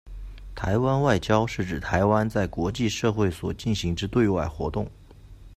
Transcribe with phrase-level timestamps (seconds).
[0.55, 4.89] 台湾外交是指台湾在国际社会所进行之对外活动。